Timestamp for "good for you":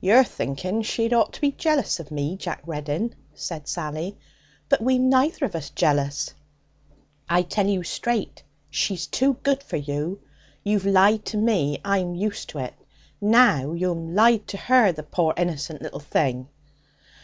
9.44-10.20